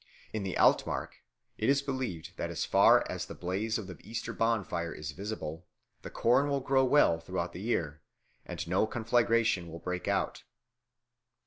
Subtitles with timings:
[0.33, 1.21] In the Altmark
[1.59, 5.67] it is believed that as far as the blaze of the Easter bonfire is visible,
[6.01, 8.01] the corn will grow well throughout the year,
[8.43, 10.43] and no conflagration will break out.